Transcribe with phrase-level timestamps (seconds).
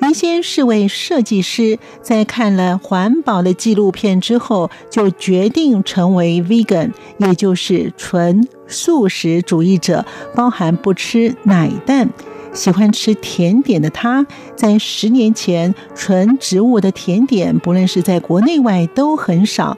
[0.00, 12.10] 原先是位设计师，在看了环保的纪录片之后，就决定成为 vegan，也就是纯素食主义者，包含不吃奶蛋。
[12.52, 19.76] 喜欢吃甜点的他，在十年前，纯植物的甜点，不论是在国内外都很少。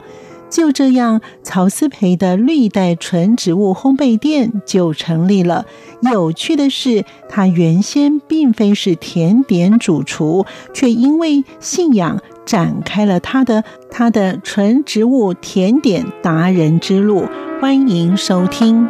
[0.50, 5.66] 就这样，曹思培的绿带纯植物烘焙店就成立了。
[6.10, 17.24] 有趣的是，他原先并非是甜点主厨，却因为信仰展开了他的他的纯植物甜点达人之路。
[17.60, 18.88] 欢迎收听。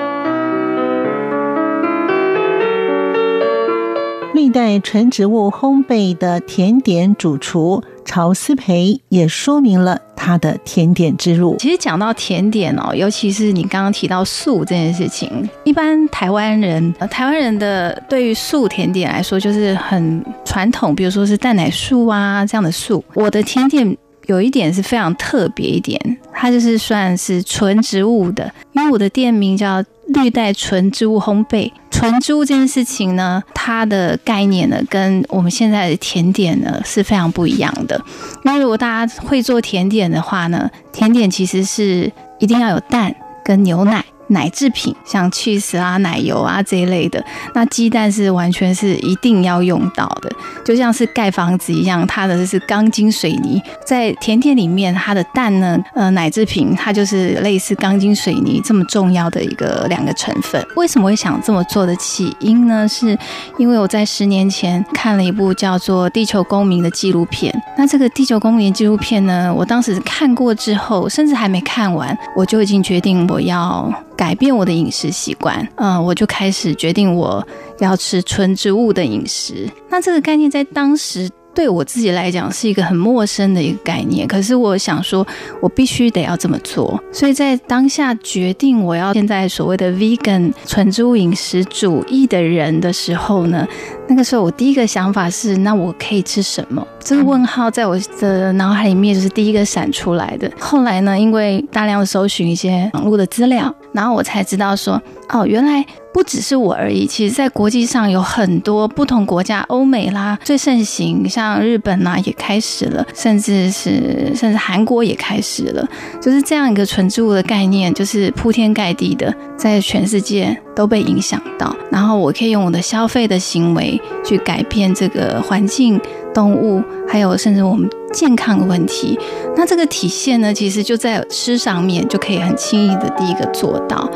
[4.35, 11.57] 绿带纯植物烘焙的甜点主厨曹思培也说明了他的甜点之路。
[11.59, 23.05] 其实讲到甜点哦，尤其是你刚刚提到素这件事情，一般台湾人，台湾人的对于素甜点来说就是很传统，比如说是蛋奶素啊这样的素。
[23.13, 26.01] 我的甜点有一点是非常特别一点，
[26.33, 31.71] 它就是算是纯植物的，因为我的店名叫绿带纯植物烘焙。
[31.99, 38.01] 纯珠这件事情呢，它的概念呢，跟我们现在的甜点呢是非常不一样的。
[38.45, 43.13] 那如果大家会做甜点的话呢，甜点其实是一定要有蛋
[43.45, 44.05] 跟牛奶。
[44.29, 47.23] 奶制品像 cheese 啊、奶油啊这一类的，
[47.55, 50.31] 那鸡蛋是完全是一定要用到的，
[50.65, 53.61] 就像是盖房子一样，它的是钢筋水泥。
[53.87, 60.65] 在甜点里面，它的蛋呢，呃，奶制品它就是类似钢筋水泥这么重要的一个两个成分。
[60.77, 62.87] 为什么会想这么做的起因呢？
[62.87, 63.19] 是
[63.57, 67.55] 因为我在十年前看了一部叫做《地球公民》的纪录片。
[67.77, 73.91] 那这个《地球公民》纪录片呢，我当时看过之后，甚至还没看完，我就已经决定我要。
[74.19, 77.47] 改变我的饮食习惯，嗯，我就开始决定我
[77.79, 79.71] 要吃纯植物的饮食。
[79.89, 85.25] 那这个概念在当时对我自己来讲是一个很陌生的一个概念，可是我想说，
[85.61, 87.01] 我必须得要这么做。
[87.13, 93.67] 所以在当下决定我要现在所谓的 vegan 纯植物饮食主义的人的时候呢，
[94.09, 96.85] 那个时候我第一个想法是，那我可以吃什么？
[97.01, 100.51] 这个问号在我的脑海里面就是第一个闪出来的。
[100.59, 103.75] 后来呢，因为大量的搜寻一些网络的资料。
[103.93, 107.07] 然后我才知道说，哦，原来不只是我而已。
[107.07, 115.89] 其实，在国际上有很多不同国家，欧美啦最盛行，像日本呐也开始了，甚至是甚至韩国也开始了，
[116.21, 121.75] 就是这样一个纯植物的概念，就是铺天盖地的在全世界都被影响到。
[121.91, 126.01] 然后我可以用我的消费的行为去改变这个环境、
[126.35, 127.89] 动物，还有甚至我们。
[128.13, 129.19] 健康的问题，
[129.57, 134.11] 那这个体现呢，其实就在吃上面就可以很轻易的第一个做到。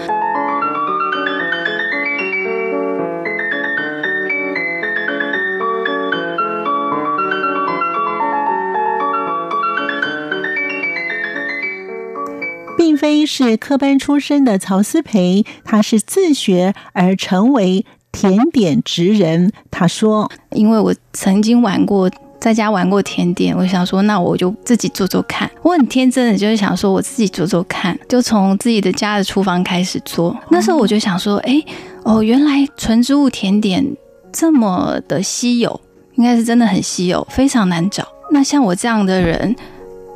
[12.77, 19.53] 并非是科班出身的曹思培，他是自学而成为甜点职人。
[19.71, 22.11] 他说：“因为我曾经玩过。”
[22.43, 25.49] 在家玩过甜点，我想说，那我就自己做做看。
[25.63, 30.37] 我很天真的，就是想说，我自己做做看，就从自己的家的厨房开始做。
[30.49, 31.63] 那时候我就想说，哎，
[32.03, 33.87] 哦，原来纯植物甜点
[34.33, 35.81] 这么的稀有，
[36.17, 38.09] 应该是真的很稀有，非常难找。
[38.33, 39.55] 那像我这样的人，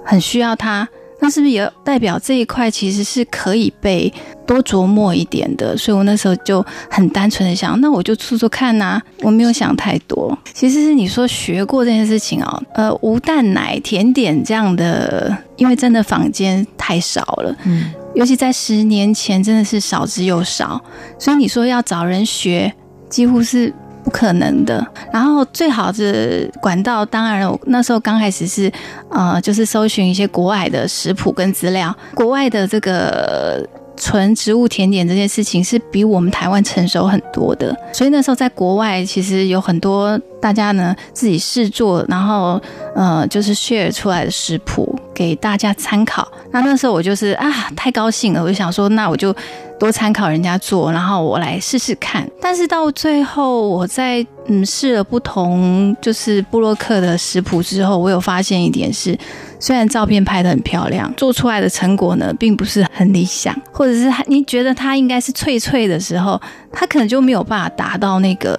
[0.04, 0.88] 很需要它。
[1.20, 4.12] 那是不是也代表这一块其实是可以被
[4.46, 5.76] 多琢磨一点的？
[5.76, 9.02] 所以我那时候就很单纯的想，那我就做做看呐、啊。
[9.22, 10.36] 我没有想太多。
[10.52, 20.80] 其实是你说学过这件事情哦，呃，无蛋奶甜点这样的，因为真的房间太少了，嗯，尤其在十年前真的是少之又少，
[21.18, 22.72] 所以你说要找人学，
[23.08, 23.72] 几乎是。
[24.06, 24.86] 不可能的。
[25.12, 28.72] 然后最好的管道，当然我那时候刚开始是，
[29.10, 31.92] 呃，就是搜寻一些国外的食谱跟资料。
[32.14, 42.62] 国外的这个纯植物甜点这件事情是比我们台湾成熟很多的，所以那时候在国外其实有很多大家呢自己试做，然后
[42.94, 44.96] 呃就是 share 出来的食谱。
[45.16, 46.30] 给大家参考。
[46.50, 49.34] 那那时候我就是啊，太高兴了，我就想说，那我就
[49.80, 52.28] 多参考人家做，然后我来试试看。
[52.38, 59.18] 但是到最后，我在嗯试了不同就是布洛克的食谱之后，我有发现一点是，
[59.58, 66.38] 虽然照片拍得很漂亮，做出来的成果呢并不是很理想，或者是你觉得它应该是脆脆的时候，
[66.70, 68.54] 它可能就没有办法达到那个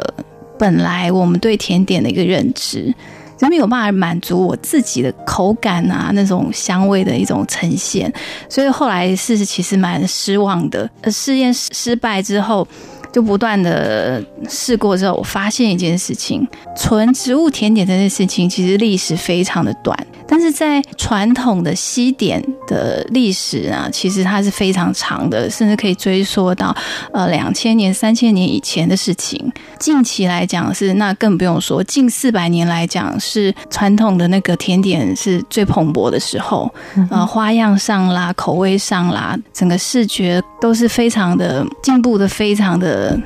[0.58, 2.92] 本来我们对甜点的一个认知。
[3.38, 8.12] 就没有办法满足我自己的口感啊，那种香味的一种呈现，
[8.50, 10.90] 所以后来是其实蛮失望的。
[11.12, 12.68] 试验失败之后，
[13.14, 19.96] 就不断的试过之后，我发现一件事情：纯植物甜点这件事情其实历史非常的短。
[20.28, 26.76] 但是在传统的西点的历史啊，其实它是非常长的，甚至可以追溯到
[27.14, 29.52] 呃两千年、三千年以前的事情。
[29.80, 36.72] 近期来讲是，那更不用说，近四百年来讲是传统的那个甜点是最蓬勃的时候，
[37.10, 43.18] 呃，花样上啦、口味上啦，整个视觉都是非常的进步的，非常的。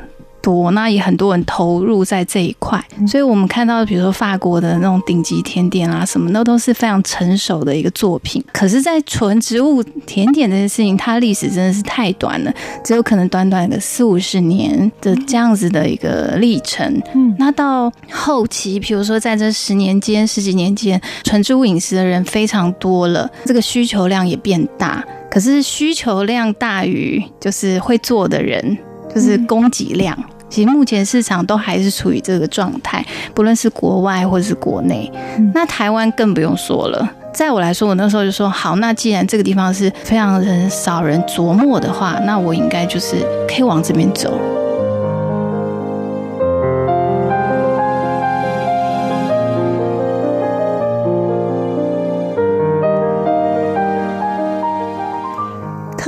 [0.42, 8.44] 多，那也很多人投入在这一块，所以我们看到，比如说法国的那种顶级甜点啊，什么那都是非常成熟的一个作品。
[8.52, 12.54] 可是，在纯植物甜点这件事情，它历史真的是太短了，
[12.84, 17.02] 只有可能短短的四五十年的这样子的一个历程。
[17.14, 25.04] 嗯，那到后期，比如说在这十年间、十几年间，纯植物饮食的人非常多了，这个需求量也变大。
[25.30, 28.78] 可是需求量大于就是会做的人。
[29.14, 30.18] 就是供给量，
[30.50, 35.12] 其实目前市场都还是处于这个状态，不论是国外或者是国内。
[35.54, 37.10] 那台湾更不用说了。
[37.34, 43.16] 在我来说，我那时候就说好，那既然这个地方是非常人少人琢磨的话，那我应该就是
[43.48, 44.38] 可以往这边走。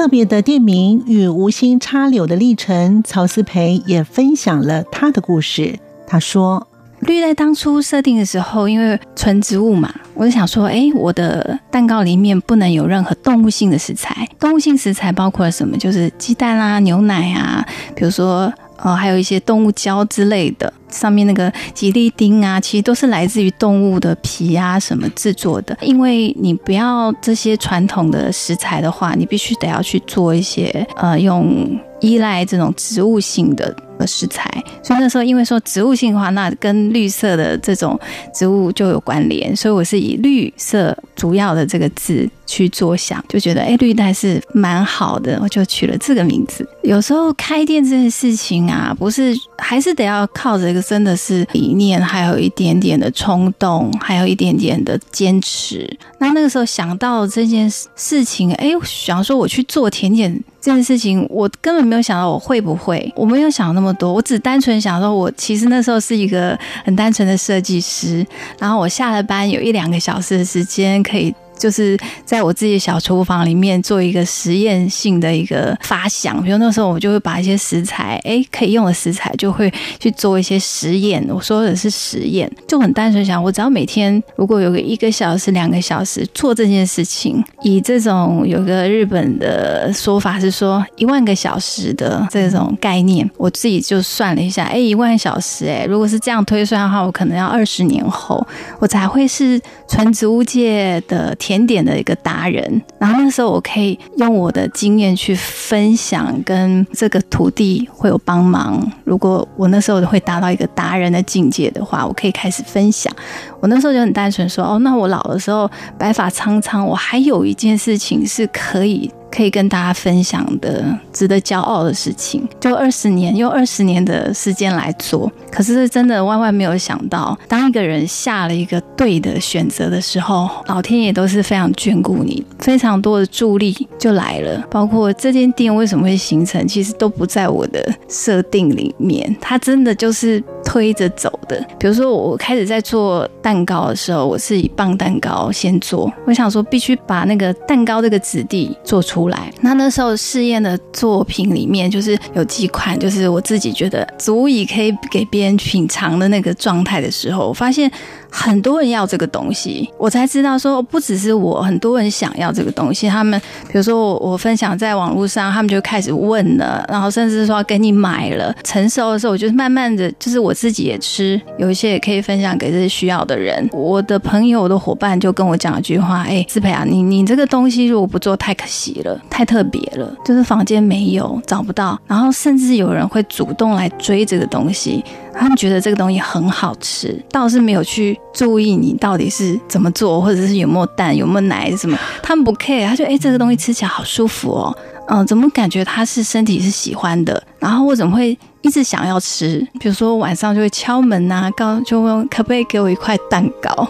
[0.04, 5.80] 特别的店名与无心插柳的历程，曹思培也分享了他的故事。
[6.06, 6.68] 他说
[7.00, 14.28] ：“绿带当初设定的时候，因为纯植物嘛，我就想说，哎，我的蛋糕里面不能有任何动物性的食材。
[14.38, 15.78] 动物性食材包括了什么？
[15.78, 17.66] 就是鸡蛋啊、牛奶啊，
[17.96, 18.52] 比如说。”
[18.84, 25.78] 呃，还有一些动物胶之类的，上面那个吉利丁啊，其实都是来自于动物的皮啊什么制作的。
[25.82, 33.76] 因为你不要这些传统的食材的话，你必须得要去做一些呃，用依赖这种植物性的。
[34.06, 34.44] 食材，
[34.84, 37.98] 所以那时候因为说植物性的话，那跟绿色的这种
[38.34, 46.68] 植物就有关联，所以我是以绿色主要的这个字去做想，就觉得哎，绿带是蛮好的，我就取了这个名字。
[46.82, 55.90] 有时候开店这件事情啊，不是还是得要靠着一个真的是理念，还有一点点的冲动，还有一点点的坚持。
[56.18, 60.44] 那那个时候想到这件事情，哎，想说我去做甜点。
[60.64, 68.26] 这件事情我根本没有想到我会不会，我没有想那么多，我只单纯想说，我其实那时候是一个很单纯的设计师，
[68.58, 71.36] 然后我下了班有一两个小时的时间可以。
[71.58, 81.26] 就是在我自己小厨房里面做一个实验性的一个发想，比如那时候我就会把一些食材，哎，可以用的食材，就会去做一些实验。
[81.30, 98.46] 我说的是实验，就很单纯想，我只要每天如果有个一个小时、两个小时做这件事情，以这种有个日本的说法是说一万个小时的这种概念，我自己就算了一下，哎，一万小时，哎，如果是这样推算的话，我可能要二十年后，
[98.80, 101.64] 我才会是纯植物界的甜。
[101.64, 108.86] 点的一个达人，然后那时候我可以用我的经验去分享，跟这个徒弟会有帮忙。
[109.06, 113.14] 如果我那时候会达到一个达人的境界的话，我可以开始分享。
[113.62, 125.32] 我那时候就很单纯说：“哦，那我老的时候白发苍苍，我还有一件事情是可以。”可以跟大家分享的值得骄傲的事情，就二十年，用二十年的时间来做。
[125.52, 134.64] 可是真的万万没有想到，当一个人下了一个对的选择的时候，老天爷都是非常眷顾你，非常多的助力就来了。
[134.70, 141.60] 包括这间店为什么会形成，其实都不在我的设定里面，它真的就是推着走的。
[141.80, 149.24] 比如说我开始在做蛋糕的时候，我是以棒蛋糕先做，我想说必须把那个蛋糕这个质地做出。
[149.24, 157.90] 来，那那时候试验的作品里面，就是有几款，就是我自己觉得足以可以给别人品尝的那个状态的时候，我发现
[158.36, 163.08] 很多人要这个东西，我才知道说不只是我，很多人想要这个东西。
[163.08, 168.54] 他们比如说我我分享在网络上，他们就开始问了，然后甚至说给你买了。
[168.64, 173.70] 成熟的时候，我就慢慢的就是我自己也吃，有一些也可以分享给这些需要的人。
[173.72, 182.00] 我的朋友、我的伙伴就跟我讲一句话：“哎，思培啊，你你这个东西如果不做，太可惜了，太特别了，就是房间没有找不到。
[182.08, 185.04] 然后甚至有人会主动来追这个东西。”
[185.36, 192.88] 他们觉得这个东西很好吃，倒是没有去注意你到底是怎么做，或者是有没有蛋、有没有奶什么，他们不 care。
[192.88, 194.76] 他觉得哎，这个东西吃起来好舒服哦，
[195.08, 197.44] 嗯，怎么感觉他是身体是喜欢的？
[197.60, 199.68] 然后我怎么会一直想要吃？
[199.80, 203.88] 比如说晚上就会敲门呐、啊，告就问可不可以给我一块蛋糕。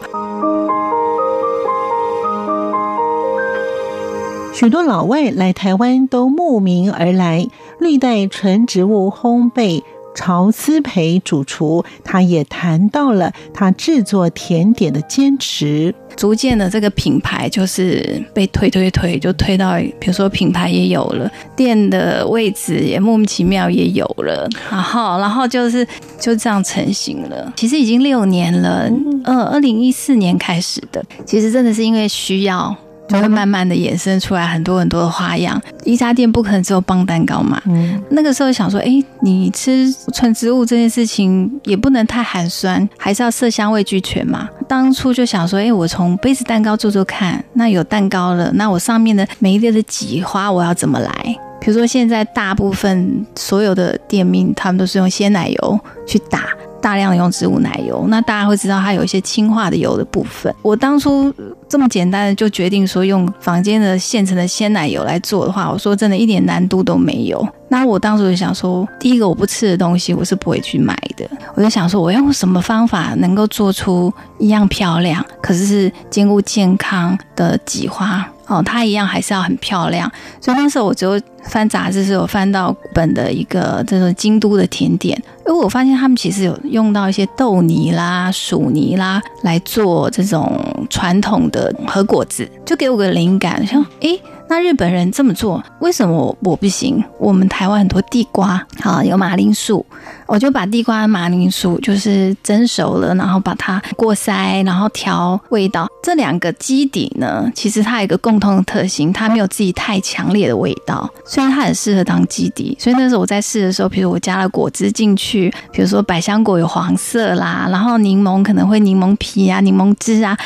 [4.53, 7.47] 许多老外来台湾都慕名而来，
[7.79, 9.81] 绿带纯植物烘焙。
[10.15, 15.93] 曹思培主厨，他也谈到了他制作甜点的坚持。
[16.15, 25.83] 逐渐的，这个品牌就是被推推推，就推到，比如说品牌也有了，店的位置也莫名其妙也有了，然后，然后就是
[26.19, 27.51] 就这样成型了。
[27.55, 28.87] 其实已经六年了，
[29.25, 31.03] 嗯，二零一四年开始的。
[31.25, 32.75] 其实真的是因为需要。
[33.07, 35.61] 就会慢慢的衍生出来很多很多的花样。
[35.83, 37.61] 一家店不可能只有棒蛋糕嘛。
[37.65, 44.49] 嗯，那个时候想说，哎，你吃纯植物这件事情也不能太寒酸，还是要色香味俱全嘛。
[44.67, 47.43] 当初就想说，哎，我从杯子蛋糕做做看。
[47.53, 51.35] 那有蛋糕了，那我上面的每一列的挤花我要怎么来？
[51.59, 56.45] 比如说现在大部分所有的店面，他们都是用鲜奶油去打。
[56.81, 60.53] 大量的用植物奶油，那大家会知道它有一些氢化的油的部分。
[60.61, 61.33] 我当初
[61.73, 67.43] 这么简单的就决定说用房间的现成的鲜奶油来做的话，我说真的一点难度都没有。
[67.67, 71.27] 那我当时就想说，第一个我不吃的东西我是不会去买的。
[71.55, 78.23] 我就想说，我用什么方法能够做出一样漂亮，可是是兼顾健康的挤花。
[78.47, 90.59] 哦，它一样还是要很漂亮，所以那时候我就翻杂志，是有翻到本的一个这种京都的甜点，因为我发现他们其实有用到一些豆泥啦、薯泥啦来做这种
[90.89, 94.19] 传统的和果子，就给我个灵感，像诶。
[94.49, 97.03] 那日本人这么做，为什么我不行？
[97.17, 99.83] 我们台湾很多地瓜，啊，有马铃薯，
[100.27, 105.87] 我就把地瓜、马铃薯就是蒸熟了，然后把它过筛，然后调味道。
[106.03, 112.77] 这两个基底呢，其实它有一个共同的特性，它没有自己太强烈的味道，虽然它很适合当基底。
[112.79, 120.37] 所以那时候我在试的时候，比如我加了果汁进去，比如说百香果有黄色啦，然后柠檬可能会柠檬皮啊、柠檬汁啊，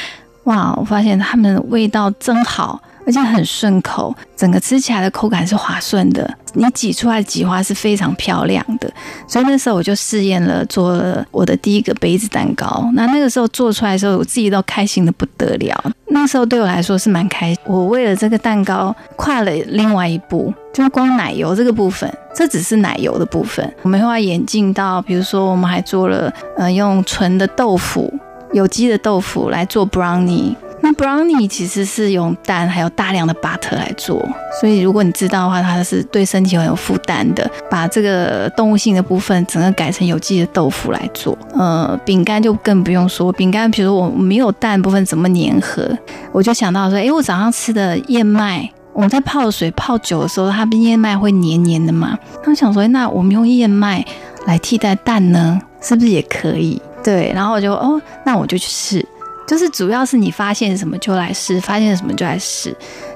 [0.46, 2.80] 哇，我发现它们味道真好。
[3.08, 8.92] 而且很顺口，整个吃起来的口感是滑顺的，你挤出来的挤花是非常漂亮的。
[9.26, 12.86] 所以那时候我就试验了，做了我的第一个杯子蛋糕。
[12.94, 15.82] 那那个时候做出来的时候，我自己都开心的不得了。
[16.10, 17.64] 那时候对我来说是蛮开心。
[17.66, 23.74] 我为了这个蛋糕跨了另外一步，就是光奶油这个部分，这只是奶油的部分。
[23.84, 28.14] 我们会要演进到，比如说我们还做了，呃，用纯的豆腐，
[28.52, 30.54] 有机的豆腐来做 brownie。
[30.88, 34.26] 那 brownie 其实是用蛋还有大量的 butter 来做，
[34.62, 37.50] 所以如果你知道的话，它是对身体很有负担的。
[37.70, 45.86] 把这个动物性的部分整个改成有机的豆腐来做，呃，饼干就更不用说，饼干比如我没有蛋部分怎么粘合，
[46.32, 52.18] 我就想到说，诶，我早上吃的燕麦，我们在泡水泡久的时候，它不燕麦会黏黏的嘛？
[52.42, 54.06] 他想说，那我们用燕麦
[54.46, 56.82] 来替代蛋呢，是不是也可以？
[57.04, 59.06] 对，然后我就哦，那我就去试。
[59.48, 62.76] 就是主要是你发现什么就来试，发现什么就来试。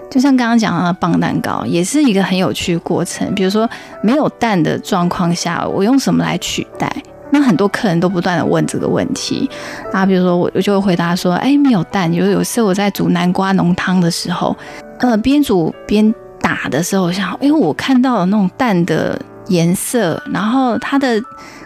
[0.10, 3.34] 就像刚刚讲的棒蛋糕，也是一个很有趣的过程。
[3.36, 3.70] 比如说
[4.02, 6.92] 没有蛋的状况下，我用什么来取代？
[7.30, 9.50] 那很多客人都不断的问这个问题。
[9.94, 12.12] 啊，比如说我我就会回答说，哎，没有蛋。
[12.14, 14.56] 有有时候我在煮南瓜浓汤的时候，
[15.00, 19.18] 呃，边煮边打的时候，我想，哎，我看到了那种蛋的
[19.52, 21.22] 颜色，然后它的。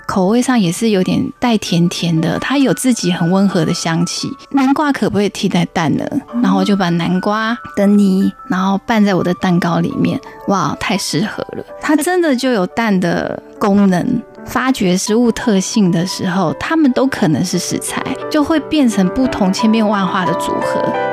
[0.07, 4.29] 口味上也是有点带甜甜的，它有自己很温和的香气。
[4.51, 6.05] 南瓜可不可以替代蛋呢？
[6.43, 10.21] 然后我就把南瓜的泥，然后拌在我的蛋糕里面。
[10.47, 11.65] 哇，太适合了！
[11.81, 14.21] 它真的就有蛋的功能。
[14.45, 17.99] 发掘食物特性的时候，它们都可能是食材，
[18.29, 21.04] 就会变成不同千变万化的组合。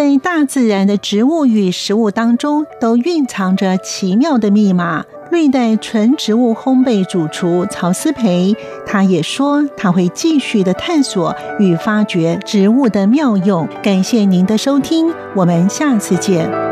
[0.00, 5.04] 在大自然的植物与食物当中，都蕴藏着奇妙的密码。
[5.30, 13.68] 瑞代纯植物烘焙主厨曹思培，他也说他会继续的探索与发掘植物的妙用。
[13.82, 16.69] 感谢您的收听，我们下次见。